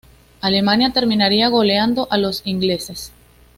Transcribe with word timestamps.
Alemania 0.41 0.91
terminaría 0.91 1.47
goleando 1.47 2.07
a 2.09 2.17
los 2.17 2.41
ingleses. 2.47 3.11